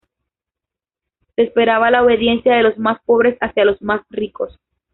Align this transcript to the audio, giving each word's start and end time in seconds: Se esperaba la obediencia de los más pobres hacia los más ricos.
Se 1.35 1.43
esperaba 1.43 1.91
la 1.91 2.01
obediencia 2.01 2.55
de 2.55 2.63
los 2.63 2.75
más 2.79 2.99
pobres 3.05 3.37
hacia 3.39 3.65
los 3.65 3.79
más 3.83 4.01
ricos. 4.09 4.59